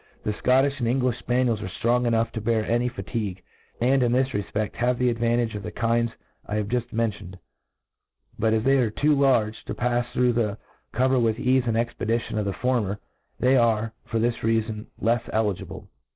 [0.23, 3.43] The Scottifli and Englifli fpanicls are ftrong enough to* bear any fatigue,
[3.79, 6.11] and, in this refped, have the advantage of the kinds
[6.43, 7.37] I have juft mentioned j
[8.39, 10.57] but, as they arc two large to pafs through the
[10.91, 12.99] cover ^th theeafeand expedition of the former,
[13.39, 15.87] they are, for this reafon, lefs eligible.